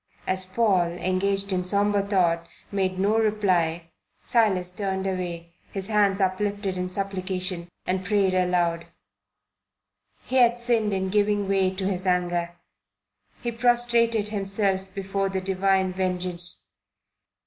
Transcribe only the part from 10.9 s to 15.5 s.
in giving way to his anger. He prostrated himself before the